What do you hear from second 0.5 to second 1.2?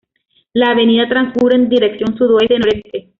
La avenida